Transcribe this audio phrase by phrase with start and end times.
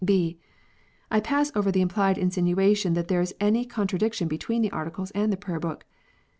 [0.03, 0.39] (b)
[1.11, 5.11] I pass over the implied insinuation that there is any con tradiction between the Articles
[5.11, 5.85] and the Prayer book.